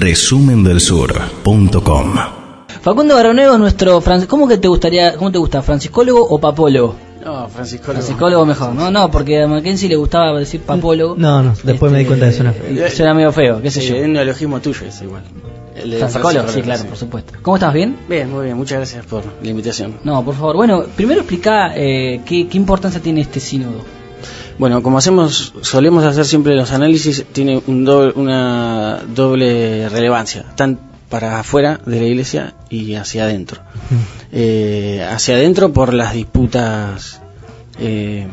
resumendelsur.com 0.00 2.14
Facundo 2.80 3.14
Baronego, 3.16 3.58
nuestro 3.58 4.00
Francisco. 4.00 4.30
¿Cómo 4.30 4.46
que 4.48 4.56
te 4.58 4.68
gustaría, 4.68 5.16
cómo 5.16 5.32
te 5.32 5.38
gusta, 5.38 5.62
franciscólogo 5.62 6.22
o 6.22 6.38
papólogo? 6.38 6.94
No, 7.24 7.48
franciscólogo. 7.48 7.94
Franciscólogo 7.94 8.46
mejor. 8.46 8.74
No, 8.74 8.90
no, 8.90 9.10
porque 9.10 9.42
a 9.42 9.48
Mackenzie 9.48 9.88
le 9.88 9.96
gustaba 9.96 10.38
decir 10.38 10.60
papólogo. 10.60 11.16
No, 11.18 11.42
no, 11.42 11.54
después 11.64 11.90
me 11.92 11.98
di 11.98 12.04
cuenta 12.04 12.26
de 12.26 12.30
eso. 12.30 12.44
No. 12.44 12.50
Eh, 12.50 12.88
Suena 12.90 13.14
medio 13.14 13.32
feo, 13.32 13.60
qué 13.60 13.70
sé 13.70 13.80
Sí, 13.80 13.88
yo. 13.88 13.96
Es 13.96 14.04
un 14.06 14.12
neologismo 14.12 14.60
tuyo, 14.60 14.86
es 14.86 15.02
igual. 15.02 15.22
Franciscólogo, 15.98 16.48
sí, 16.48 16.62
claro, 16.62 16.84
por 16.84 16.96
supuesto. 16.96 17.32
¿Cómo 17.42 17.56
estás? 17.56 17.74
¿Bien? 17.74 17.96
Bien, 18.08 18.30
muy 18.30 18.44
bien, 18.46 18.56
muchas 18.56 18.78
gracias 18.78 19.04
por 19.06 19.22
la 19.42 19.50
invitación. 19.50 19.94
No, 20.04 20.24
por 20.24 20.34
favor. 20.36 20.54
Bueno, 20.56 20.84
primero 20.96 21.20
explica 21.20 21.72
eh, 21.76 22.20
qué, 22.24 22.46
qué 22.48 22.56
importancia 22.56 23.00
tiene 23.00 23.20
este 23.20 23.40
sínodo. 23.40 23.84
Bueno, 24.58 24.82
como 24.82 24.98
hacemos, 24.98 25.54
solemos 25.62 26.04
hacer 26.04 26.24
siempre 26.24 26.56
los 26.56 26.72
análisis, 26.72 27.24
tiene 27.32 27.62
un 27.66 27.86
doble- 27.86 28.12
una 28.16 29.02
doble 29.14 29.88
relevancia, 29.88 30.44
tan 30.56 30.80
para 31.08 31.38
afuera 31.40 31.80
de 31.86 32.00
la 32.00 32.06
iglesia 32.06 32.54
y 32.68 32.94
hacia 32.94 33.24
adentro. 33.24 33.62
Eh, 34.32 35.06
hacia 35.10 35.36
adentro 35.36 35.72
por 35.72 35.94
las 35.94 36.12
disputas 36.12 37.22
eh, 37.78 38.26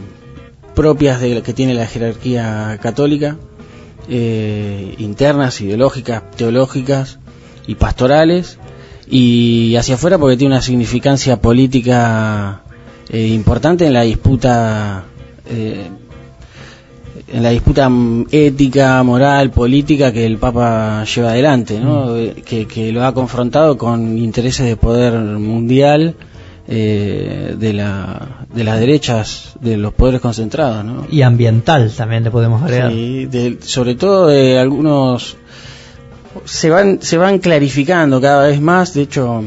propias 0.73 1.21
de 1.21 1.41
que 1.41 1.53
tiene 1.53 1.73
la 1.75 1.85
jerarquía 1.85 2.79
católica, 2.81 3.37
eh, 4.09 4.95
internas, 4.97 5.61
ideológicas, 5.61 6.23
teológicas 6.31 7.19
y 7.67 7.75
pastorales, 7.75 8.57
y 9.07 9.75
hacia 9.77 9.95
afuera 9.95 10.17
porque 10.17 10.37
tiene 10.37 10.55
una 10.55 10.61
significancia 10.63 11.39
política 11.39 12.63
eh, 13.09 13.27
importante 13.27 13.85
en 13.85 13.93
la 13.93 14.01
disputa 14.01 15.03
eh, 15.45 15.87
en 17.27 17.41
la 17.43 17.49
disputa 17.49 17.89
mm, 17.89 18.27
ética, 18.31 19.01
moral, 19.03 19.49
política 19.51 20.11
que 20.11 20.25
el 20.25 20.37
Papa 20.37 21.03
lleva 21.05 21.29
adelante, 21.31 21.79
¿no? 21.79 22.15
Eh, 22.15 22.43
que, 22.45 22.67
que 22.67 22.91
lo 22.91 23.03
ha 23.05 23.13
confrontado 23.13 23.77
con 23.77 24.17
intereses 24.17 24.65
de 24.67 24.75
poder 24.77 25.13
mundial 25.13 26.15
eh, 26.67 27.55
de, 27.57 27.73
la, 27.73 28.45
de 28.53 28.63
las 28.63 28.79
derechas, 28.79 29.53
de 29.59 29.77
los 29.77 29.93
poderes 29.93 30.21
concentrados, 30.21 30.83
¿no? 30.85 31.05
Y 31.11 31.21
ambiental 31.21 31.91
también 31.95 32.23
le 32.23 32.31
podemos 32.31 32.61
agregar. 32.63 32.91
Sí, 32.91 33.25
de- 33.25 33.57
sobre 33.61 33.95
todo 33.95 34.27
de 34.27 34.57
algunos 34.59 35.37
se 36.45 36.69
van 36.69 36.99
se 37.01 37.17
van 37.17 37.39
clarificando 37.39 38.19
cada 38.19 38.47
vez 38.47 38.59
más. 38.61 38.93
De 38.93 39.01
hecho, 39.03 39.43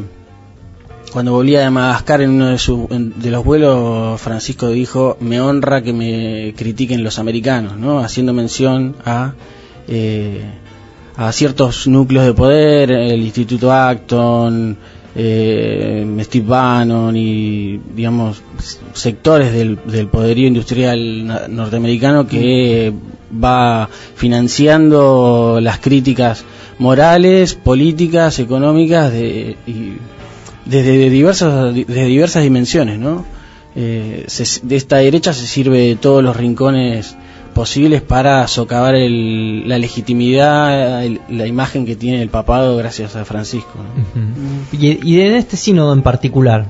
cuando 1.10 1.32
volvía 1.32 1.60
de 1.60 1.70
Madagascar 1.70 2.20
en 2.22 2.30
uno 2.30 2.46
de, 2.48 2.58
su- 2.58 2.86
de 2.90 3.30
los 3.30 3.44
vuelos, 3.44 4.20
Francisco 4.20 4.68
dijo: 4.68 5.16
"Me 5.20 5.40
honra 5.40 5.82
que 5.82 5.92
me 5.92 6.54
critiquen 6.56 7.02
los 7.04 7.18
americanos", 7.18 7.76
¿no? 7.76 7.98
Haciendo 8.00 8.32
mención 8.32 8.96
a 9.04 9.34
eh, 9.86 10.42
a 11.16 11.32
ciertos 11.32 11.88
núcleos 11.88 12.26
de 12.26 12.34
poder, 12.34 12.90
el 12.92 13.20
Instituto 13.22 13.72
Acton, 13.72 14.76
eh, 15.16 16.06
Steve 16.20 16.46
Bannon 16.46 17.16
y, 17.16 17.78
digamos, 17.96 18.40
sectores 18.92 19.52
del, 19.52 19.78
del 19.84 20.06
poderío 20.06 20.46
industrial 20.46 21.26
norteamericano 21.52 22.28
que 22.28 22.92
va 23.42 23.88
financiando 24.14 25.58
las 25.60 25.78
críticas 25.80 26.44
morales, 26.78 27.54
políticas, 27.54 28.38
económicas 28.38 29.10
de, 29.12 29.56
y 29.66 29.94
desde 30.69 31.11
diversas, 31.11 31.74
desde 31.74 32.05
diversas 32.06 32.42
dimensiones, 32.42 32.98
¿no? 32.98 33.24
Eh, 33.77 34.24
se- 34.28 34.61
de 34.66 34.77
esta 34.77 34.97
derecha 34.97 35.33
se 35.33 35.47
sirve 35.47 35.78
de 35.80 35.97
todos 35.97 36.22
los 36.22 36.36
rincones 36.36 37.16
posibles 37.55 38.02
para 38.02 38.47
socavar 38.48 38.94
el- 38.94 39.69
la 39.69 39.78
legitimidad, 39.78 41.05
el- 41.05 41.20
la 41.28 41.47
imagen 41.47 41.86
que 41.86 41.97
tiene 41.97 42.22
el 42.22 42.28
papado 42.28 42.77
gracias 42.77 43.16
a 43.16 43.25
Francisco. 43.25 43.72
¿no? 43.77 44.78
Y, 44.78 44.98
y 45.08 45.20
en 45.20 45.34
este 45.34 45.56
sínodo 45.56 45.92
en 45.92 46.02
particular, 46.02 46.66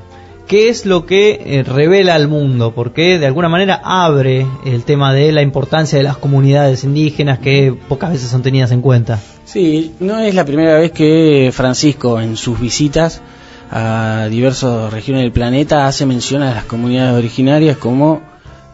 ¿qué 0.46 0.68
es 0.68 0.86
lo 0.86 1.04
que 1.06 1.40
eh, 1.44 1.62
revela 1.62 2.14
al 2.14 2.28
mundo? 2.28 2.72
Porque 2.74 3.18
de 3.18 3.26
alguna 3.26 3.48
manera 3.48 3.80
abre 3.84 4.46
el 4.64 4.84
tema 4.84 5.12
de 5.12 5.32
la 5.32 5.42
importancia 5.42 5.98
de 5.98 6.04
las 6.04 6.16
comunidades 6.16 6.84
indígenas 6.84 7.38
que 7.38 7.74
pocas 7.88 8.10
veces 8.12 8.30
son 8.30 8.42
tenidas 8.42 8.70
en 8.72 8.80
cuenta. 8.80 9.18
Sí, 9.44 9.92
no 10.00 10.18
es 10.20 10.34
la 10.34 10.44
primera 10.44 10.78
vez 10.78 10.92
que 10.92 11.50
Francisco 11.52 12.20
en 12.20 12.36
sus 12.36 12.58
visitas 12.60 13.20
a 13.70 14.28
diversas 14.30 14.92
regiones 14.92 15.22
del 15.22 15.32
planeta 15.32 15.86
hace 15.86 16.06
mención 16.06 16.42
a 16.42 16.54
las 16.54 16.64
comunidades 16.64 17.18
originarias 17.18 17.76
como 17.76 18.22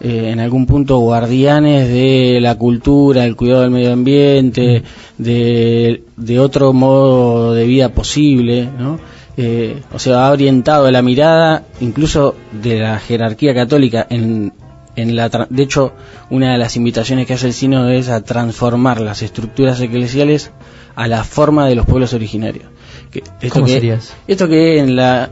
eh, 0.00 0.30
en 0.32 0.40
algún 0.40 0.66
punto 0.66 0.98
guardianes 0.98 1.88
de 1.88 2.38
la 2.40 2.56
cultura, 2.56 3.24
el 3.24 3.36
cuidado 3.36 3.62
del 3.62 3.70
medio 3.70 3.92
ambiente, 3.92 4.82
de, 5.18 6.04
de 6.16 6.40
otro 6.40 6.72
modo 6.72 7.54
de 7.54 7.64
vida 7.64 7.88
posible, 7.90 8.68
¿no? 8.78 8.98
Eh, 9.36 9.82
o 9.92 9.98
sea, 9.98 10.26
ha 10.26 10.30
orientado 10.30 10.90
la 10.90 11.02
mirada 11.02 11.64
incluso 11.80 12.36
de 12.52 12.78
la 12.78 12.98
jerarquía 13.00 13.52
católica 13.52 14.06
en, 14.08 14.52
en 14.94 15.16
la 15.16 15.28
de 15.28 15.62
hecho 15.62 15.92
una 16.30 16.52
de 16.52 16.58
las 16.58 16.76
invitaciones 16.76 17.26
que 17.26 17.34
hace 17.34 17.48
el 17.48 17.52
sínodo 17.52 17.88
es 17.90 18.08
a 18.08 18.22
transformar 18.22 19.00
las 19.00 19.22
estructuras 19.22 19.80
eclesiales 19.80 20.52
a 20.94 21.08
la 21.08 21.24
forma 21.24 21.66
de 21.66 21.74
los 21.74 21.84
pueblos 21.84 22.14
originarios 22.14 22.66
Que- 23.14 23.22
esto 23.40 23.48
¿Cómo 23.54 23.66
que, 23.66 23.72
sería 23.72 23.94
eso? 23.94 24.12
esto 24.26 24.48
que 24.48 24.78
en 24.80 24.94
la, 24.96 25.30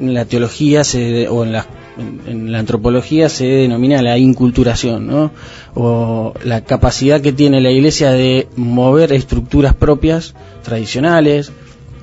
en 0.00 0.14
la 0.14 0.24
teología 0.26 0.84
se, 0.84 1.26
o 1.28 1.42
en 1.44 1.52
la, 1.52 1.66
en, 1.98 2.20
en 2.30 2.52
la 2.52 2.58
antropología 2.60 3.28
se 3.28 3.46
denomina 3.46 4.00
la 4.02 4.18
inculturación, 4.18 5.06
¿no? 5.08 5.30
O 5.74 6.34
la 6.44 6.60
capacidad 6.60 7.20
que 7.20 7.32
tiene 7.32 7.60
la 7.60 7.70
iglesia 7.70 8.10
de 8.12 8.48
mover 8.56 9.12
estructuras 9.12 9.74
propias, 9.74 10.34
tradicionales, 10.62 11.50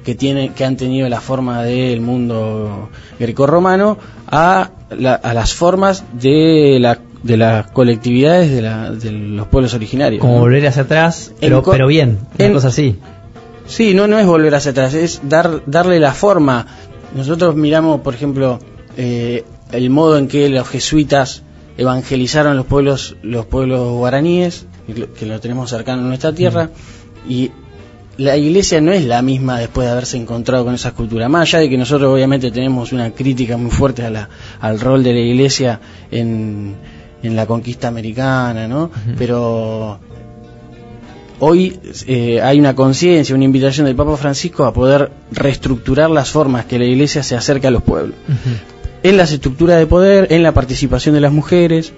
que 0.04 0.16
tiene, 0.16 0.52
que 0.54 0.66
han 0.66 0.78
tenido 0.78 1.08
la 1.10 1.22
forma 1.22 1.64
del 1.64 2.02
mundo 2.02 2.90
grecorromano, 3.20 3.98
a, 4.28 4.72
la- 4.98 5.14
a 5.16 5.34
las 5.34 5.54
formas 5.54 6.04
de 6.14 6.78
la 6.82 7.00
de 7.22 7.36
las 7.36 7.70
colectividades 7.72 8.50
de, 8.50 8.62
la, 8.62 8.92
de 8.92 9.12
los 9.12 9.46
pueblos 9.48 9.74
originarios. 9.74 10.22
Como 10.22 10.36
¿no? 10.36 10.40
volver 10.40 10.66
hacia 10.68 10.84
atrás, 10.84 11.34
pero, 11.42 11.62
pero 11.64 11.86
bien, 11.88 12.18
una 12.38 12.46
en- 12.48 12.54
cosa 12.54 12.70
así. 12.70 12.96
Sí, 13.70 13.94
no, 13.94 14.08
no 14.08 14.18
es 14.20 14.26
volver 14.26 14.54
hacia 14.56 14.72
atrás, 14.72 14.94
es 14.96 15.22
dar, 15.24 15.62
darle 15.68 16.00
la 16.00 16.14
forma. 16.14 16.66
Nosotros 17.16 17.56
miramos, 17.56 18.02
por 18.02 18.14
ejemplo, 18.16 18.60
eh, 18.98 19.44
el 19.72 19.90
modo 19.92 20.18
en 20.18 20.28
que 20.28 20.50
los 20.50 20.68
jesuitas 20.68 21.44
evangelizaron 21.78 22.58
los 22.58 22.66
pueblos, 22.66 23.16
los 23.22 23.46
pueblos 23.46 23.94
guaraníes, 23.94 24.66
que 25.18 25.26
lo- 25.28 25.40
tenemos 25.40 25.70
cercano 25.70 26.02
a 26.02 26.06
nuestra 26.06 26.34
tierra, 26.34 26.72
y 27.28 27.52
la 28.18 28.36
iglesia 28.36 28.82
no 28.82 28.92
es 28.92 29.06
la 29.06 29.22
misma 29.22 29.60
después 29.60 29.86
de 29.88 29.92
haberse 29.94 30.18
encontrado 30.18 30.66
con 30.66 30.74
esas 30.74 30.94
culturas. 30.94 31.30
Más 31.30 31.44
allá 31.44 31.60
de 31.60 31.70
que 31.70 31.78
nosotros 31.78 32.12
obviamente 32.14 32.52
tenemos 32.52 32.92
una 32.92 33.12
crítica 33.12 33.56
muy 33.56 33.72
fuerte 33.72 34.04
a 34.04 34.10
la, 34.10 34.30
al 34.60 34.80
rol 34.80 35.04
de 35.04 35.14
la 35.14 35.20
iglesia 35.20 35.80
en, 36.12 36.76
en 37.24 37.36
la 37.36 37.46
conquista 37.46 37.88
americana, 37.88 38.68
¿no? 38.68 38.90
Pero 39.18 40.00
hoy 41.40 41.80
eh, 42.08 42.42
hay 42.42 42.60
una 42.60 42.76
conciencia, 42.76 43.36
una 43.36 43.46
invitación 43.46 43.86
del 43.86 43.96
Papa 43.96 44.18
Francisco 44.18 44.66
a 44.66 44.74
poder 44.74 45.12
reestructurar 45.32 46.10
las 46.10 46.30
formas 46.30 46.66
que 46.66 46.78
la 46.80 46.86
Iglesia 46.86 47.24
se 47.24 47.36
acerca 47.36 47.68
a 47.70 47.72
los 47.72 47.84
pueblos. 47.84 48.16
En 49.04 49.18
las 49.18 49.32
estructuras 49.32 49.78
de 49.80 49.88
poder, 49.88 50.28
en 50.32 50.44
la 50.44 50.54
participación 50.54 51.16
de 51.16 51.22
las 51.22 51.32
mujeres, 51.32 51.94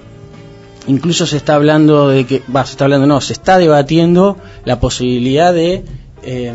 incluso 0.87 1.25
se 1.25 1.37
está 1.37 1.55
hablando 1.55 2.07
de 2.09 2.25
que, 2.25 2.41
va, 2.55 2.65
se 2.65 2.71
está 2.73 2.85
hablando, 2.85 3.07
no, 3.07 3.21
se 3.21 3.33
está 3.33 3.57
debatiendo 3.57 4.37
la 4.65 4.79
posibilidad 4.79 5.53
de, 5.53 5.83
eh, 6.23 6.53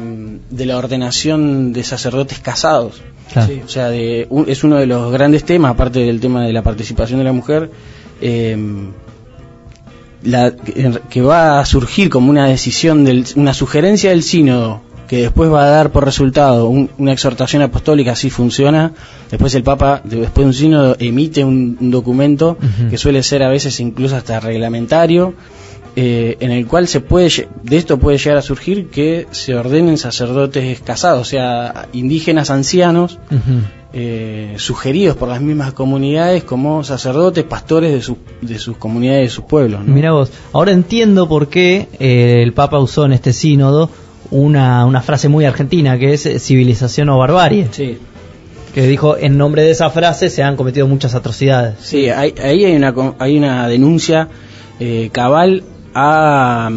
de 0.51 0.67
la 0.67 0.77
ordenación 0.79 1.73
de 1.73 1.83
sacerdotes 1.85 2.39
casados. 2.41 3.03
Claro. 3.33 3.49
Sí, 3.53 3.61
o 3.65 3.69
sea, 3.69 3.89
de, 3.91 4.27
un- 4.31 4.49
es 4.49 4.63
uno 4.63 4.77
de 4.77 4.87
los 4.87 5.11
grandes 5.13 5.45
temas, 5.45 5.73
aparte 5.73 5.99
del 6.01 6.21
tema 6.21 6.45
de 6.47 6.53
la 6.53 6.63
participación 6.63 7.19
de 7.19 7.25
la 7.25 7.33
mujer, 7.33 7.71
eh, 8.21 8.57
la, 10.27 10.53
que 11.11 11.23
va 11.23 11.61
a 11.61 11.65
surgir 11.65 12.11
como 12.11 12.31
una 12.31 12.47
decisión, 12.47 13.05
del, 13.05 13.25
una 13.37 13.55
sugerencia 13.55 14.11
del 14.11 14.23
sínodo, 14.23 14.83
que 15.09 15.23
después 15.23 15.51
va 15.53 15.65
a 15.65 15.69
dar 15.71 15.91
por 15.93 16.05
resultado 16.05 16.69
un- 16.69 16.91
una 16.99 17.13
exhortación 17.13 17.63
apostólica, 17.63 18.13
así 18.13 18.29
funciona. 18.29 18.93
Después 19.31 19.55
el 19.55 19.63
Papa, 19.63 20.01
de- 20.05 20.17
después 20.23 20.45
de 20.45 20.49
un 20.49 20.55
sínodo, 20.55 20.97
emite 20.99 21.45
un, 21.45 21.77
un 21.81 21.91
documento 21.91 22.59
que 22.91 22.99
suele 22.99 23.23
ser 23.23 23.43
a 23.45 23.49
veces 23.49 23.79
incluso 23.81 24.17
hasta 24.17 24.41
reglamentario, 24.41 25.35
eh, 25.99 26.37
en 26.41 26.51
el 26.51 26.67
cual 26.67 26.89
se 26.89 27.01
puede, 27.01 27.31
de 27.63 27.77
esto 27.79 27.99
puede 27.99 28.19
llegar 28.19 28.37
a 28.37 28.43
surgir 28.43 28.89
que 28.89 29.27
se 29.31 29.55
ordenen 29.55 29.97
sacerdotes 29.97 30.81
casados, 30.81 31.21
o 31.23 31.25
sea, 31.25 31.87
indígenas 31.93 32.51
ancianos. 32.51 33.19
Eh, 33.99 34.55
sugeridos 34.59 35.17
por 35.17 35.29
las 35.31 35.41
mismas 35.41 35.73
comunidades 35.73 36.45
como 36.45 36.85
sacerdotes, 36.85 37.45
pastores 37.45 37.93
de, 37.95 38.03
sus 38.03 38.17
de 38.43 38.59
sus 38.59 38.77
comunidades, 38.77 39.23
de 39.23 39.31
sus 39.31 39.45
pueblos. 39.47 39.85
¿no? 39.87 39.95
Mira 39.95 40.13
vos, 40.13 40.31
ahora 40.53 40.73
entiendo 40.73 41.27
por 41.29 41.49
qué 41.49 41.89
eh, 41.99 42.43
el 42.43 42.53
Papa 42.53 42.79
usó 42.79 43.07
en 43.07 43.13
este 43.15 43.33
sínodo 43.33 43.89
una, 44.31 44.85
una 44.85 45.01
frase 45.01 45.29
muy 45.31 45.47
argentina 45.47 45.99
que 45.99 46.13
es 46.13 46.27
eh, 46.27 46.39
civilización 46.39 47.09
o 47.09 47.17
barbarie. 47.19 47.69
Sí. 47.71 47.97
Que 48.75 48.87
dijo, 48.87 49.17
en 49.17 49.39
nombre 49.39 49.63
de 49.63 49.71
esa 49.71 49.89
frase 49.89 50.29
se 50.29 50.43
han 50.43 50.57
cometido 50.57 50.87
muchas 50.87 51.15
atrocidades. 51.15 51.77
Sí, 51.81 52.11
hay- 52.11 52.35
ahí 52.43 52.67
hay 52.67 52.77
una, 52.77 52.93
hay 53.19 53.39
una 53.39 53.67
denuncia 53.69 54.29
eh, 54.79 55.09
cabal 55.11 55.63
a, 55.95 56.69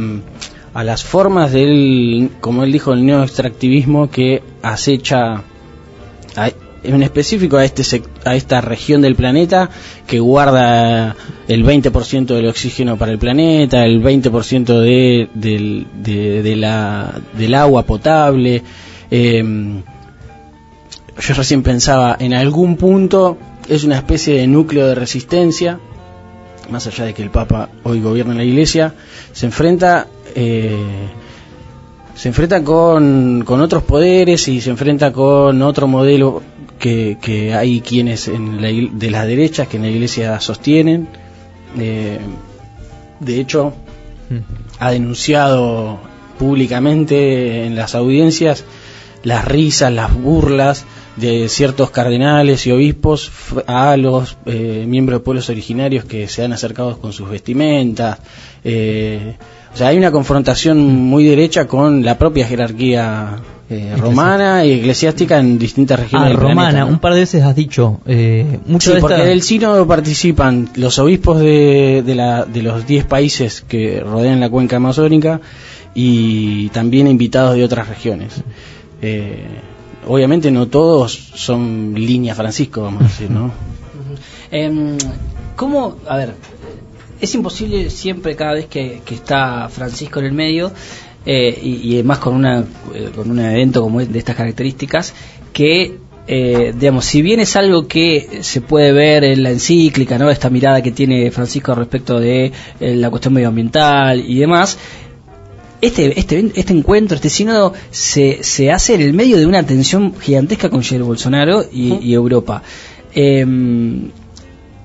a 0.73 0.83
las 0.85 1.03
formas 1.03 1.51
del, 1.51 2.29
como 2.39 2.63
él 2.63 2.71
dijo, 2.71 2.93
el 2.93 3.05
neoextractivismo 3.05 4.09
que 4.09 4.41
acecha 4.61 5.43
a- 6.37 6.51
en 6.83 7.03
específico 7.03 7.57
a, 7.57 7.65
este 7.65 7.83
a 8.25 8.35
esta 8.35 8.61
región 8.61 9.01
del 9.01 9.15
planeta 9.15 9.69
que 10.07 10.19
guarda 10.19 11.15
el 11.47 11.65
20% 11.65 12.25
del 12.25 12.47
oxígeno 12.47 12.97
para 12.97 13.11
el 13.11 13.19
planeta, 13.19 13.85
el 13.85 14.01
20% 14.01 14.79
de, 14.79 15.29
del, 15.33 15.87
de, 16.01 16.43
de 16.43 16.55
la, 16.55 17.19
del 17.37 17.55
agua 17.55 17.83
potable. 17.83 18.63
em, 19.11 19.81
yo 21.19 21.33
recién 21.33 21.63
pensaba, 21.63 22.15
en 22.19 22.33
algún 22.33 22.77
punto 22.77 23.37
es 23.67 23.83
una 23.83 23.97
especie 23.97 24.35
de 24.35 24.47
núcleo 24.47 24.87
de 24.87 24.95
resistencia, 24.95 25.79
más 26.69 26.87
allá 26.87 27.05
de 27.05 27.13
que 27.13 27.23
el 27.23 27.29
Papa 27.29 27.69
hoy 27.83 27.99
gobierna 27.99 28.33
la 28.33 28.43
Iglesia, 28.43 28.93
se 29.33 29.47
enfrenta 29.47 30.07
eh, 30.35 30.77
se 32.19 32.27
enfrenta 32.27 32.61
con, 32.65 33.43
con 33.45 33.61
otros 33.61 33.83
poderes 33.83 34.45
y 34.49 34.59
se 34.59 34.69
enfrenta 34.69 35.13
con 35.13 35.61
otro 35.61 35.87
modelo 35.87 36.41
que, 36.79 37.17
que 37.21 37.53
hay 37.53 37.81
quienes 37.81 38.27
en 38.27 38.61
la, 38.61 38.69
de 38.69 39.11
las 39.11 39.27
derechas 39.27 39.67
que 39.67 39.77
en 39.77 39.83
la 39.83 39.89
Iglesia 39.89 40.39
sostienen. 40.39 41.07
Eh, 41.77 42.19
de 43.19 43.39
hecho, 43.39 43.73
ha 44.79 44.91
denunciado 44.91 45.99
públicamente 46.37 47.65
en 47.65 47.75
las 47.75 47.95
audiencias 47.95 48.63
las 49.23 49.45
risas, 49.45 49.91
las 49.91 50.13
burlas 50.13 50.85
de 51.17 51.49
ciertos 51.49 51.91
cardenales 51.91 52.65
y 52.65 52.71
obispos 52.71 53.31
a 53.67 53.97
los 53.97 54.37
eh, 54.45 54.85
miembros 54.87 55.19
de 55.19 55.23
pueblos 55.25 55.49
originarios 55.49 56.05
que 56.05 56.29
se 56.29 56.43
han 56.43 56.53
acercado 56.53 56.97
con 56.99 57.11
sus 57.11 57.29
vestimentas. 57.29 58.19
eh, 58.63 59.35
o 59.71 59.77
sea, 59.77 59.89
hay 59.89 59.97
una 59.97 60.11
confrontación 60.11 60.79
muy 60.79 61.25
derecha 61.25 61.67
con 61.67 62.03
la 62.03 62.17
propia 62.17 62.47
jerarquía 62.47 63.37
eh, 63.69 63.93
romana 63.97 64.65
y 64.65 64.71
eclesiástica 64.71 65.39
en 65.39 65.59
distintas 65.59 65.99
regiones 65.99 66.25
Ah, 66.25 66.29
del 66.29 66.37
romana, 66.37 66.55
planeta, 66.69 66.85
¿no? 66.85 66.91
un 66.91 66.99
par 66.99 67.13
de 67.13 67.19
veces 67.19 67.43
has 67.43 67.55
dicho. 67.55 67.99
Eh, 68.07 68.59
mucho 68.65 68.89
Sí, 68.89 68.95
de 68.95 69.01
porque 69.01 69.15
esta- 69.17 69.27
del 69.27 69.41
sínodo 69.43 69.85
participan 69.87 70.69
los 70.75 70.97
obispos 70.99 71.39
de, 71.39 72.03
de, 72.05 72.15
la, 72.15 72.45
de 72.45 72.63
los 72.63 72.87
10 72.87 73.05
países 73.05 73.61
que 73.67 73.99
rodean 74.01 74.39
la 74.39 74.49
cuenca 74.49 74.77
amazónica 74.77 75.39
y 75.93 76.69
también 76.69 77.07
invitados 77.07 77.55
de 77.55 77.63
otras 77.63 77.87
regiones. 77.87 78.41
Eh, 79.01 79.45
obviamente 80.07 80.49
no 80.51 80.67
todos 80.67 81.13
son 81.35 81.93
línea 81.95 82.33
Francisco, 82.35 82.81
vamos 82.81 83.01
a 83.01 83.05
decir, 83.05 83.29
¿no? 83.29 83.51
Em, 84.51 84.97
¿Cómo, 85.55 85.97
a 86.07 86.15
ver, 86.17 86.33
es 87.21 87.35
imposible 87.35 87.89
siempre 87.89 88.35
cada 88.35 88.53
vez 88.53 88.65
que, 88.67 89.01
que 89.05 89.13
está 89.15 89.69
Francisco 89.69 90.19
en 90.19 90.25
el 90.25 90.31
medio 90.31 90.71
eh, 91.25 91.59
y, 91.61 91.89
y 91.89 91.93
además 91.95 92.19
con 92.19 92.35
una 92.35 92.63
eh, 92.93 93.11
con 93.15 93.29
un 93.29 93.39
evento 93.39 93.81
como 93.81 93.99
de 94.03 94.19
estas 94.19 94.35
características 94.35 95.13
que 95.53 95.97
eh, 96.27 96.73
digamos 96.77 97.05
si 97.05 97.21
bien 97.21 97.39
es 97.39 97.55
algo 97.55 97.87
que 97.87 98.39
se 98.41 98.61
puede 98.61 98.91
ver 98.91 99.23
en 99.23 99.43
la 99.43 99.49
encíclica 99.49 100.17
no 100.17 100.29
esta 100.29 100.49
mirada 100.49 100.81
que 100.81 100.91
tiene 100.91 101.31
Francisco 101.31 101.73
respecto 101.75 102.19
de 102.19 102.51
eh, 102.79 102.95
la 102.95 103.09
cuestión 103.09 103.33
medioambiental 103.33 104.19
y 104.19 104.39
demás 104.39 104.77
este, 105.81 106.19
este, 106.19 106.51
este 106.55 106.73
encuentro, 106.73 107.15
este 107.15 107.29
sínodo, 107.29 107.73
se, 107.89 108.43
se 108.43 108.69
hace 108.69 108.95
en 108.95 109.01
el 109.01 109.13
medio 109.13 109.37
de 109.37 109.45
una 109.45 109.65
tensión 109.65 110.13
gigantesca 110.19 110.69
con 110.69 110.81
Jair 110.83 111.03
Bolsonaro 111.03 111.63
y, 111.71 111.93
y 112.01 112.13
Europa. 112.13 112.63
Em, 113.13 114.11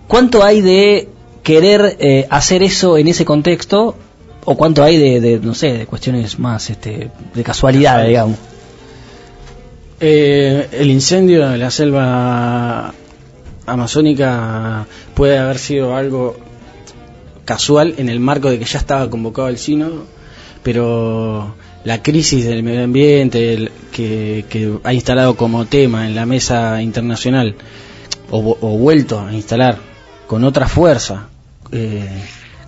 ¿Cuánto 0.06 0.44
hay 0.44 0.60
de 0.60 1.08
querer 1.42 1.96
eh, 1.98 2.26
hacer 2.30 2.62
eso 2.62 2.96
en 2.96 3.08
ese 3.08 3.24
contexto? 3.24 3.96
¿O 4.46 4.56
cuánto 4.56 4.82
hay 4.84 4.98
de, 4.98 5.20
de, 5.20 5.38
no 5.40 5.54
sé, 5.54 5.72
de 5.72 5.86
cuestiones 5.86 6.38
más 6.38 6.68
este, 6.70 7.10
de 7.34 7.42
casualidad, 7.44 8.06
digamos? 8.06 8.36
Eh, 10.00 10.68
el 10.72 10.90
incendio 10.90 11.48
de 11.48 11.56
la 11.58 11.70
selva 11.70 12.92
amazónica 13.66 14.86
puede 15.14 15.38
haber 15.38 15.58
sido 15.58 15.96
algo 15.96 16.36
casual 17.44 17.94
en 17.98 18.08
el 18.08 18.20
marco 18.20 18.50
de 18.50 18.58
que 18.58 18.64
ya 18.64 18.78
estaba 18.78 19.08
convocado 19.08 19.48
el 19.48 19.56
sínodo, 19.58 20.04
pero 20.62 21.54
la 21.84 22.02
crisis 22.02 22.44
del 22.46 22.62
medio 22.62 22.84
ambiente 22.84 23.54
el- 23.54 23.72
que, 23.92 24.44
que 24.48 24.78
ha 24.82 24.92
instalado 24.92 25.36
como 25.36 25.66
tema 25.66 26.06
en 26.06 26.14
la 26.14 26.26
mesa 26.26 26.82
internacional 26.82 27.54
o, 28.30 28.56
o 28.60 28.68
vuelto 28.78 29.20
a 29.20 29.32
instalar 29.32 29.78
con 30.26 30.42
otra 30.44 30.66
fuerza 30.66 31.28
eh, 31.70 32.08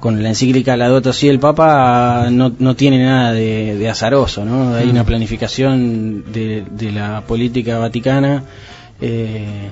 con 0.00 0.22
la 0.22 0.28
encíclica 0.30 0.76
Laudato 0.76 1.12
Si 1.12 1.28
el 1.28 1.38
Papa 1.38 2.28
no, 2.30 2.52
no 2.58 2.76
tiene 2.76 3.02
nada 3.04 3.32
de, 3.32 3.76
de 3.76 3.88
azaroso, 3.88 4.44
¿no? 4.44 4.74
Hay 4.74 4.88
una 4.90 5.04
planificación 5.04 6.24
de, 6.32 6.64
de 6.70 6.92
la 6.92 7.22
política 7.22 7.78
vaticana 7.78 8.44
eh, 9.00 9.70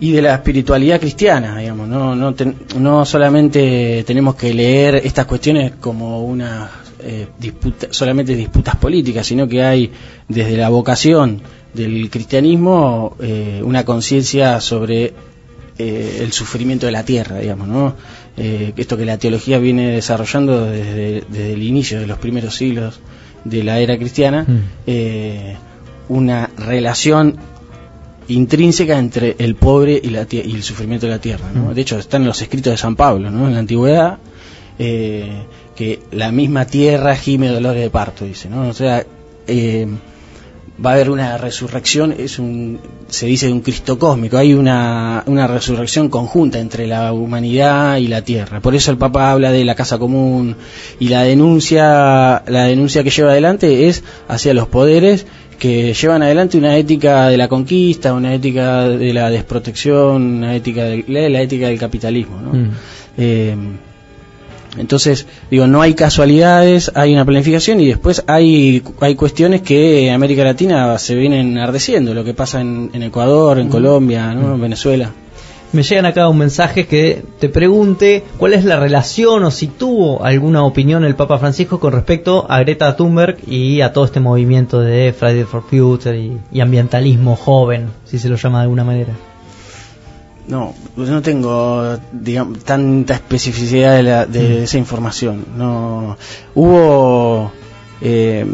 y 0.00 0.12
de 0.12 0.22
la 0.22 0.34
espiritualidad 0.34 0.98
cristiana, 0.98 1.58
digamos, 1.58 1.86
no, 1.88 2.14
no, 2.16 2.32
ten- 2.34 2.56
no 2.78 3.04
solamente 3.04 4.02
tenemos 4.06 4.34
que 4.34 4.54
leer 4.54 4.94
estas 4.96 5.26
cuestiones 5.26 5.72
como 5.78 6.22
una 6.24 6.70
eh, 7.00 7.28
disputa, 7.38 7.88
solamente 7.90 8.34
disputas 8.34 8.76
políticas, 8.76 9.26
sino 9.26 9.46
que 9.46 9.62
hay 9.62 9.90
desde 10.26 10.56
la 10.56 10.70
vocación 10.70 11.42
del 11.74 12.08
cristianismo 12.10 13.14
eh, 13.20 13.60
una 13.62 13.84
conciencia 13.84 14.60
sobre 14.60 15.12
eh, 15.80 16.18
el 16.20 16.32
sufrimiento 16.32 16.84
de 16.86 16.92
la 16.92 17.04
tierra, 17.04 17.38
digamos, 17.38 17.66
¿no? 17.68 17.94
Eh, 18.36 18.72
esto 18.76 18.96
que 18.96 19.04
la 19.06 19.16
teología 19.18 19.58
viene 19.58 19.90
desarrollando 19.92 20.66
desde, 20.66 21.24
desde 21.28 21.52
el 21.54 21.62
inicio 21.62 22.00
de 22.00 22.06
los 22.06 22.18
primeros 22.18 22.54
siglos 22.56 23.00
de 23.44 23.64
la 23.64 23.78
era 23.80 23.96
cristiana, 23.96 24.44
Mm. 24.46 24.58
eh, 24.86 25.56
una 26.08 26.50
relación 26.56 27.36
intrínseca 28.28 28.98
entre 28.98 29.36
el 29.38 29.54
pobre 29.54 29.98
y, 30.02 30.10
la 30.10 30.26
y 30.30 30.54
el 30.54 30.62
sufrimiento 30.62 31.06
de 31.06 31.12
la 31.12 31.18
tierra. 31.18 31.50
¿no? 31.54 31.70
Mm. 31.70 31.74
De 31.74 31.80
hecho, 31.80 31.98
están 31.98 32.22
en 32.22 32.28
los 32.28 32.42
escritos 32.42 32.72
de 32.72 32.76
San 32.76 32.94
Pablo, 32.94 33.30
¿no? 33.30 33.46
en 33.48 33.54
la 33.54 33.60
antigüedad, 33.60 34.18
eh, 34.78 35.44
que 35.74 36.00
la 36.12 36.30
misma 36.30 36.66
tierra 36.66 37.16
gime 37.16 37.48
dolores 37.48 37.82
de 37.82 37.90
parto, 37.90 38.24
dice. 38.26 38.48
¿no? 38.50 38.68
O 38.68 38.74
sea, 38.74 39.04
va 40.84 40.90
a 40.90 40.92
haber 40.94 41.10
una 41.10 41.36
resurrección, 41.36 42.14
es 42.16 42.38
un, 42.38 42.80
se 43.08 43.26
dice 43.26 43.46
de 43.46 43.52
un 43.52 43.60
Cristo 43.60 43.98
cósmico, 43.98 44.38
hay 44.38 44.54
una, 44.54 45.22
una 45.26 45.46
resurrección 45.46 46.08
conjunta 46.08 46.58
entre 46.58 46.86
la 46.86 47.12
humanidad 47.12 47.98
y 47.98 48.08
la 48.08 48.22
tierra. 48.22 48.60
Por 48.60 48.74
eso 48.74 48.90
el 48.90 48.96
Papa 48.96 49.30
habla 49.30 49.52
de 49.52 49.64
la 49.64 49.74
casa 49.74 49.98
común 49.98 50.56
y 50.98 51.08
la 51.08 51.22
denuncia, 51.22 52.42
la 52.46 52.64
denuncia 52.64 53.04
que 53.04 53.10
lleva 53.10 53.32
adelante 53.32 53.88
es 53.88 54.02
hacia 54.28 54.54
los 54.54 54.68
poderes 54.68 55.26
que 55.58 55.92
llevan 55.92 56.22
adelante 56.22 56.56
una 56.56 56.74
ética 56.78 57.28
de 57.28 57.36
la 57.36 57.46
conquista, 57.46 58.14
una 58.14 58.32
ética 58.34 58.88
de 58.88 59.12
la 59.12 59.28
desprotección, 59.28 60.38
una 60.38 60.56
ética 60.56 60.86
la 61.06 61.42
ética 61.42 61.66
del 61.68 61.78
capitalismo. 61.78 62.40
¿no? 62.40 62.52
Mm. 62.54 62.70
Eh, 63.18 63.56
entonces, 64.78 65.26
digo, 65.50 65.66
no 65.66 65.82
hay 65.82 65.94
casualidades, 65.94 66.92
hay 66.94 67.12
una 67.12 67.24
planificación 67.24 67.80
y 67.80 67.88
después 67.88 68.22
hay, 68.26 68.82
hay 69.00 69.14
cuestiones 69.16 69.62
que 69.62 70.06
en 70.06 70.14
América 70.14 70.44
Latina 70.44 70.96
se 70.98 71.14
vienen 71.14 71.48
enardeciendo, 71.48 72.14
lo 72.14 72.24
que 72.24 72.34
pasa 72.34 72.60
en, 72.60 72.90
en 72.92 73.02
Ecuador, 73.02 73.58
en 73.58 73.68
Colombia, 73.68 74.32
¿no? 74.34 74.54
en 74.54 74.60
Venezuela. 74.60 75.10
Me 75.72 75.84
llegan 75.84 76.04
acá 76.04 76.28
un 76.28 76.38
mensaje 76.38 76.86
que 76.86 77.22
te 77.38 77.48
pregunte 77.48 78.24
cuál 78.38 78.54
es 78.54 78.64
la 78.64 78.80
relación 78.80 79.44
o 79.44 79.52
si 79.52 79.68
tuvo 79.68 80.24
alguna 80.24 80.64
opinión 80.64 81.04
el 81.04 81.14
Papa 81.14 81.38
Francisco 81.38 81.78
con 81.78 81.92
respecto 81.92 82.46
a 82.48 82.58
Greta 82.60 82.96
Thunberg 82.96 83.36
y 83.46 83.80
a 83.80 83.92
todo 83.92 84.04
este 84.04 84.18
movimiento 84.18 84.80
de 84.80 85.12
Friday 85.12 85.44
for 85.44 85.62
Future 85.62 86.18
y, 86.18 86.40
y 86.50 86.60
ambientalismo 86.60 87.36
joven, 87.36 87.90
si 88.04 88.18
se 88.18 88.28
lo 88.28 88.34
llama 88.34 88.58
de 88.58 88.62
alguna 88.62 88.82
manera. 88.82 89.29
No, 90.50 90.74
pues 90.96 91.08
no 91.08 91.22
tengo 91.22 91.96
digamos, 92.12 92.58
tanta 92.64 93.14
especificidad 93.14 93.96
de, 93.96 94.02
la- 94.02 94.26
de 94.26 94.64
esa 94.64 94.78
información. 94.78 95.44
No, 95.56 96.16
hubo 96.54 97.52
eh, 98.00 98.44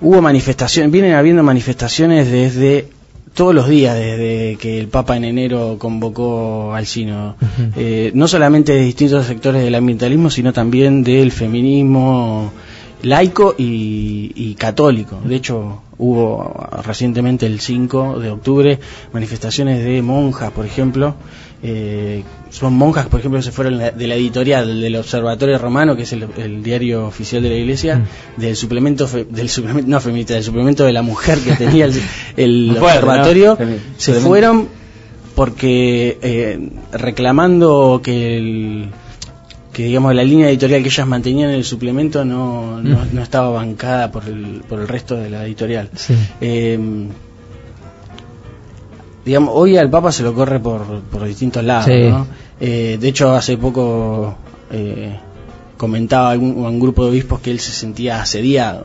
hubo 0.00 0.20
manifestaciones, 0.22 0.90
vienen 0.90 1.14
habiendo 1.14 1.42
manifestaciones 1.42 2.30
desde 2.30 2.88
todos 3.34 3.54
los 3.54 3.68
días 3.68 3.94
desde 3.96 4.56
que 4.56 4.80
el 4.80 4.88
Papa 4.88 5.16
en 5.16 5.24
enero 5.24 5.76
convocó 5.78 6.74
al 6.74 6.86
sínodo. 6.86 7.36
Ujú. 7.40 7.70
Eh, 7.76 8.10
no 8.14 8.26
solamente 8.26 8.72
de 8.72 8.80
distintos 8.82 9.26
sectores 9.26 9.62
del 9.62 9.74
ambientalismo, 9.76 10.30
sino 10.30 10.52
también 10.52 11.04
del 11.04 11.30
feminismo 11.30 12.50
laico 13.02 13.54
y, 13.56 14.32
y 14.34 14.54
católico. 14.54 15.20
De 15.24 15.36
hecho, 15.36 15.82
hubo 15.98 16.68
recientemente 16.84 17.46
el 17.46 17.60
5 17.60 18.20
de 18.20 18.30
octubre 18.30 18.78
manifestaciones 19.12 19.84
de 19.84 20.00
monjas, 20.02 20.50
por 20.52 20.64
ejemplo. 20.66 21.14
Eh, 21.60 22.22
son 22.50 22.74
monjas, 22.74 23.06
por 23.08 23.18
ejemplo, 23.18 23.40
que 23.40 23.44
se 23.44 23.50
fueron 23.50 23.78
de 23.78 24.06
la 24.06 24.14
editorial 24.14 24.80
del 24.80 24.94
Observatorio 24.94 25.58
Romano, 25.58 25.96
que 25.96 26.02
es 26.02 26.12
el, 26.12 26.26
el 26.36 26.62
diario 26.62 27.06
oficial 27.06 27.42
de 27.42 27.48
la 27.48 27.56
Iglesia, 27.56 27.96
Mm. 28.36 28.40
del 28.40 28.54
suplemento, 28.56 29.08
fe- 29.08 29.24
del 29.28 29.48
suplemento, 29.48 29.90
no 29.90 30.00
feminista, 30.00 30.34
del 30.34 30.44
suplemento 30.44 30.84
de 30.84 30.92
la 30.92 31.02
mujer 31.02 31.40
que 31.40 31.52
tenía 31.56 31.86
el, 31.86 31.94
el 32.36 32.76
observatorio, 32.80 33.58
se 33.96 34.12
fueron 34.14 34.68
porque 35.34 36.18
eh, 36.22 36.70
reclamando 36.92 38.00
que 38.02 38.38
el 38.38 38.88
que 39.78 39.84
digamos 39.84 40.12
la 40.12 40.24
línea 40.24 40.48
editorial 40.48 40.82
que 40.82 40.88
ellas 40.88 41.06
mantenían 41.06 41.50
en 41.50 41.54
el 41.54 41.64
suplemento 41.64 42.24
no, 42.24 42.82
no, 42.82 43.04
no 43.12 43.22
estaba 43.22 43.50
bancada 43.50 44.10
por 44.10 44.24
el, 44.24 44.60
por 44.68 44.80
el 44.80 44.88
resto 44.88 45.14
de 45.14 45.30
la 45.30 45.46
editorial. 45.46 45.88
Sí. 45.94 46.16
Eh, 46.40 46.76
digamos, 49.24 49.50
hoy 49.54 49.76
al 49.76 49.88
Papa 49.88 50.10
se 50.10 50.24
lo 50.24 50.34
corre 50.34 50.58
por, 50.58 50.82
por 51.02 51.24
distintos 51.24 51.62
lados. 51.62 51.84
Sí. 51.84 52.08
¿no? 52.08 52.26
Eh, 52.58 52.98
de 53.00 53.08
hecho, 53.08 53.32
hace 53.36 53.56
poco 53.56 54.36
eh, 54.72 55.16
comentaba 55.76 56.32
algún, 56.32 56.66
a 56.66 56.70
un 56.70 56.80
grupo 56.80 57.04
de 57.04 57.10
obispos 57.10 57.38
que 57.38 57.52
él 57.52 57.60
se 57.60 57.70
sentía 57.70 58.20
asediado. 58.20 58.84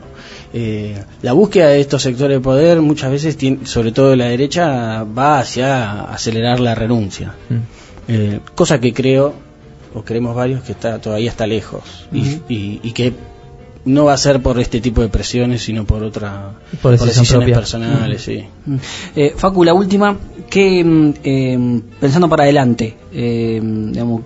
Eh, 0.52 0.96
la 1.22 1.32
búsqueda 1.32 1.70
de 1.70 1.80
estos 1.80 2.02
sectores 2.02 2.36
de 2.36 2.40
poder 2.40 2.80
muchas 2.80 3.10
veces, 3.10 3.36
tiene, 3.36 3.66
sobre 3.66 3.90
todo 3.90 4.10
de 4.10 4.16
la 4.16 4.26
derecha, 4.26 5.02
va 5.02 5.40
hacia 5.40 6.02
acelerar 6.02 6.60
la 6.60 6.76
renuncia. 6.76 7.34
Mm. 7.48 8.52
Cosa 8.54 8.78
que 8.78 8.92
creo, 8.92 9.34
o 9.94 10.02
creemos 10.02 10.34
varios, 10.34 10.62
que 10.62 10.72
está 10.72 10.98
todavía 11.00 11.30
está 11.30 11.46
lejos. 11.46 11.82
Y- 12.12 12.40
y, 12.48 12.80
y 12.82 12.92
que 12.92 13.12
no 13.86 14.06
va 14.06 14.14
a 14.14 14.16
ser 14.16 14.40
por 14.42 14.58
este 14.58 14.80
tipo 14.80 15.02
de 15.02 15.08
presiones, 15.08 15.62
sino 15.62 15.84
por 15.84 16.02
otra 16.02 16.52
Por 16.82 16.92
decisiones 16.92 17.30
propia. 17.32 17.54
personales, 17.54 18.22
sí. 18.22 18.44
Eh, 19.14 19.34
Facu, 19.36 19.62
la 19.64 19.74
última, 19.74 20.16
que 20.48 20.82
mm, 20.82 21.14
eh, 21.22 21.80
pensando 22.00 22.28
para 22.28 22.44
adelante, 22.44 22.96
eh, 23.12 23.60
digamos, 23.62 24.22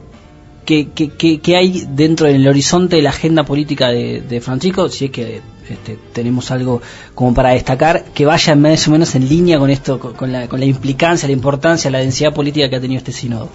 ¿qué, 0.65 0.89
qué, 0.95 1.09
qué- 1.11 1.41
qué 1.41 1.57
hay 1.57 1.85
dentro 1.93 2.29
del 2.29 2.47
horizonte 2.47 2.97
de 2.97 3.03
la 3.03 3.11
agenda 3.11 3.43
política 3.45 3.89
de, 3.89 4.21
de 4.23 4.41
Francisco? 4.41 4.89
Si 4.89 5.07
es 5.07 5.11
que 5.11 5.41
este, 5.69 5.99
tenemos 6.13 6.51
algo 6.53 6.81
como 7.17 7.35
para 7.35 7.51
destacar, 7.51 8.05
que 8.15 8.25
vaya 8.27 8.55
más 8.55 8.87
o 8.87 8.93
menos 8.93 9.13
en 9.17 9.29
línea 9.29 9.59
con 9.59 9.71
esto, 9.71 9.99
con, 9.99 10.13
con 10.15 10.31
la, 10.33 10.47
con 10.49 10.61
la 10.61 10.67
implicancia, 10.67 11.27
la 11.27 11.33
importancia, 11.35 11.91
la 11.91 11.99
densidad 11.99 12.33
política 12.33 12.71
que 12.71 12.77
ha 12.77 12.81
tenido 12.81 12.99
este 12.99 13.13
sínodo. 13.13 13.49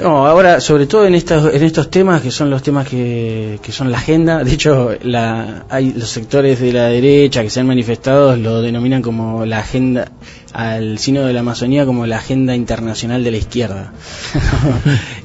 No, 0.00 0.26
ahora, 0.26 0.60
sobre 0.60 0.86
todo 0.86 1.06
en 1.06 1.14
estos, 1.14 1.52
en 1.52 1.62
estos 1.62 1.90
temas 1.90 2.22
que 2.22 2.30
son 2.30 2.50
los 2.50 2.62
temas 2.62 2.86
que, 2.86 3.58
que 3.62 3.72
son 3.72 3.90
la 3.90 3.98
agenda, 3.98 4.44
de 4.44 4.52
hecho, 4.52 4.90
la, 5.02 5.64
hay 5.68 5.92
los 5.92 6.08
sectores 6.08 6.60
de 6.60 6.72
la 6.72 6.86
derecha 6.88 7.42
que 7.42 7.50
se 7.50 7.60
han 7.60 7.66
manifestado 7.66 8.36
lo 8.36 8.62
denominan 8.62 9.02
como 9.02 9.44
la 9.44 9.58
agenda, 9.58 10.10
al 10.52 10.98
sínodo 10.98 11.26
de 11.26 11.32
la 11.32 11.40
Amazonía 11.40 11.84
como 11.84 12.06
la 12.06 12.18
agenda 12.18 12.54
internacional 12.54 13.24
de 13.24 13.30
la 13.30 13.36
izquierda. 13.36 13.92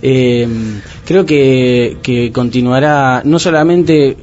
Eh, 0.05 0.47
creo 1.05 1.25
que, 1.25 1.97
que 2.03 2.31
continuará, 2.33 3.21
no 3.23 3.39
solamente 3.39 4.17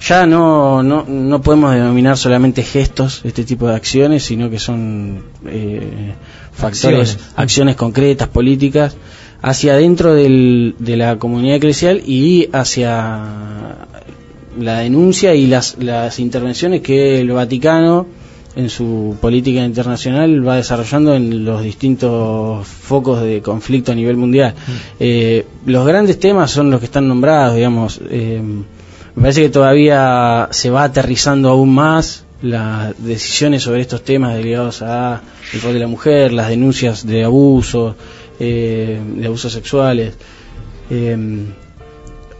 ya 0.00 0.26
no, 0.26 0.82
no, 0.82 1.04
no 1.06 1.42
podemos 1.42 1.74
denominar 1.74 2.16
solamente 2.16 2.62
gestos 2.62 3.20
este 3.24 3.44
tipo 3.44 3.68
de 3.68 3.76
acciones, 3.76 4.24
sino 4.24 4.48
que 4.50 4.58
son 4.58 5.24
eh, 5.46 6.14
factores, 6.52 7.12
Acciones. 7.12 7.18
acciones. 7.36 7.76
concretas, 7.76 8.28
políticas, 8.28 8.96
hacia 9.42 9.76
dentro 9.76 10.14
del, 10.14 10.74
de 10.78 10.96
la 10.96 11.18
comunidad 11.18 11.56
eclesial 11.56 12.02
y 12.06 12.48
hacia 12.52 13.86
la 14.58 14.78
denuncia 14.80 15.34
y 15.34 15.46
las, 15.46 15.76
las 15.78 16.18
intervenciones 16.18 16.82
que 16.82 17.20
el 17.20 17.30
Vaticano 17.30 18.06
en 18.56 18.68
su 18.68 19.16
política 19.20 19.64
internacional 19.64 20.46
va 20.46 20.56
desarrollando 20.56 21.14
en 21.14 21.44
los 21.44 21.62
distintos 21.62 22.66
focos 22.66 23.22
de 23.22 23.40
conflicto 23.40 23.92
a 23.92 23.94
nivel 23.94 24.16
mundial. 24.16 24.54
Eh, 24.98 25.46
los 25.66 25.86
grandes 25.86 26.18
temas 26.18 26.50
son 26.50 26.70
los 26.70 26.80
que 26.80 26.86
están 26.86 27.06
nombrados, 27.06 27.54
digamos. 27.54 28.00
eh, 28.10 28.42
me 29.14 29.22
parece 29.22 29.42
que 29.42 29.48
todavía 29.50 30.48
se 30.50 30.70
va 30.70 30.84
aterrizando 30.84 31.50
aún 31.50 31.74
más 31.74 32.24
las 32.42 32.94
decisiones 33.02 33.62
sobre 33.62 33.80
estos 33.82 34.02
temas 34.02 34.36
ligados 34.42 34.82
a 34.82 35.20
el 35.52 35.60
rol 35.62 35.74
de 35.74 35.80
la 35.80 35.86
mujer, 35.86 36.32
las 36.32 36.48
denuncias 36.48 37.06
de 37.06 37.24
abuso, 37.24 37.96
eh, 38.38 38.98
de 39.16 39.26
abusos 39.26 39.52
sexuales. 39.52 40.14
Eh, 40.90 41.16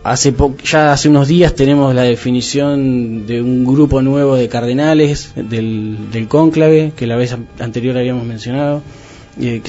hace 0.02 0.32
po- 0.32 0.56
ya 0.64 0.92
hace 0.92 1.08
unos 1.08 1.28
días 1.28 1.54
tenemos 1.54 1.94
la 1.94 2.02
definición 2.02 3.26
de 3.26 3.42
un 3.42 3.64
grupo 3.66 4.00
nuevo 4.00 4.34
de 4.36 4.48
cardenales 4.48 5.32
del, 5.36 6.10
del 6.10 6.26
cónclave 6.28 6.92
que 6.96 7.06
la 7.06 7.16
vez 7.16 7.32
an- 7.34 7.48
anterior 7.58 7.98
habíamos 7.98 8.24
mencionado 8.24 8.80
eh, 9.38 9.60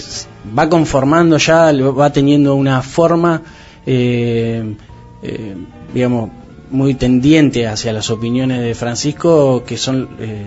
va 0.58 0.70
conformando 0.70 1.38
ya 1.38 1.74
va 1.74 2.14
teniendo 2.14 2.56
una 2.56 2.82
forma 2.82 3.42
eh, 3.86 4.74
eh, 5.22 5.56
digamos 5.94 6.30
muy 6.72 6.94
tendiente 6.96 7.68
hacia 7.68 7.94
las 7.94 8.10
opiniones 8.10 8.62
de 8.62 8.74
Francisco 8.76 9.64
que 9.66 9.78
son 9.78 10.10
eh, 10.20 10.46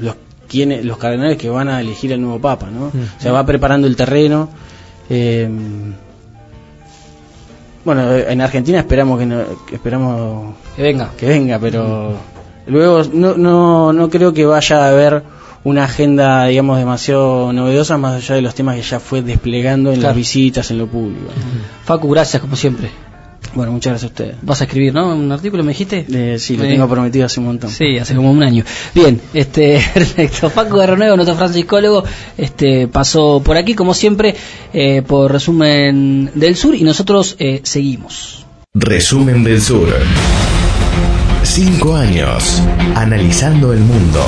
los 0.00 0.14
quienes 0.48 0.84
los 0.84 0.98
cardenales 0.98 1.36
que 1.38 1.48
van 1.48 1.68
a 1.68 1.80
elegir 1.80 2.12
el 2.12 2.20
nuevo 2.20 2.40
papa 2.40 2.68
no 2.70 2.86
Mm. 2.92 3.18
o 3.18 3.20
sea 3.22 3.32
va 3.32 3.44
preparando 3.46 3.86
el 3.86 3.96
terreno 3.96 4.48
eh, 5.10 5.48
bueno, 7.84 8.12
en 8.16 8.40
Argentina 8.40 8.78
esperamos 8.80 9.18
que, 9.18 9.26
no, 9.26 9.42
que 9.66 9.76
esperamos 9.76 10.54
Que 10.74 10.82
venga. 10.82 11.10
que 11.16 11.26
venga, 11.26 11.58
pero 11.60 12.14
luego 12.66 13.02
no, 13.12 13.36
no, 13.36 13.92
no 13.92 14.10
creo 14.10 14.32
que 14.32 14.44
vaya 14.44 14.84
a 14.86 14.88
haber 14.88 15.22
una 15.62 15.84
agenda, 15.84 16.46
digamos, 16.46 16.78
demasiado 16.78 17.52
novedosa 17.52 17.96
más 17.96 18.14
allá 18.16 18.34
de 18.36 18.42
los 18.42 18.54
temas 18.54 18.76
que 18.76 18.82
ya 18.82 18.98
fue 19.00 19.22
desplegando 19.22 19.90
en 19.90 19.96
Claro. 19.96 20.08
las 20.10 20.16
visitas, 20.16 20.70
en 20.72 20.78
lo 20.78 20.86
público. 20.88 21.30
Facu, 21.84 22.08
gracias 22.08 22.40
como 22.42 22.56
siempre. 22.56 22.90
Bueno, 23.56 23.72
muchas 23.72 23.92
gracias 23.92 24.10
a 24.10 24.12
ustedes. 24.12 24.36
Vas 24.42 24.60
a 24.60 24.64
escribir, 24.64 24.92
¿no? 24.92 25.16
Un 25.16 25.32
artículo, 25.32 25.64
me 25.64 25.70
dijiste. 25.70 26.04
Eh, 26.12 26.38
sí, 26.38 26.58
lo 26.58 26.64
tengo 26.64 26.86
prometido 26.86 27.24
hace 27.24 27.40
un 27.40 27.46
montón. 27.46 27.70
Sí, 27.70 27.96
hace 27.96 28.14
como 28.14 28.30
un 28.30 28.42
año. 28.42 28.64
Bien, 28.94 29.18
este, 29.32 29.82
perfecto. 29.94 30.50
Paco 30.50 30.76
Guerrero, 30.76 31.16
nuestro 31.16 31.36
franciscólogo, 31.36 32.04
este, 32.36 32.86
pasó 32.86 33.40
por 33.42 33.56
aquí, 33.56 33.74
como 33.74 33.94
siempre, 33.94 34.36
eh, 34.74 35.00
por 35.00 35.32
resumen 35.32 36.30
del 36.34 36.54
sur, 36.54 36.74
y 36.74 36.82
nosotros 36.82 37.34
eh, 37.38 37.62
seguimos. 37.62 38.44
Resumen 38.74 39.42
del 39.42 39.62
Sur. 39.62 39.88
Cinco 41.42 41.96
años 41.96 42.62
analizando 42.94 43.72
el 43.72 43.80
mundo. 43.80 44.20